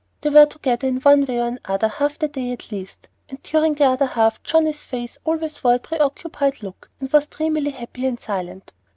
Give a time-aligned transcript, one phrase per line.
[0.21, 3.75] They were together in one way or another half the day at least; and during
[3.75, 8.07] the other half Johnnie's face wore always a pre occupied look, and was dreamily happy
[8.07, 8.71] and silent.